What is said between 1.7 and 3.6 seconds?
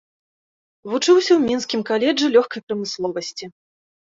каледжы лёгкай прамысловасці.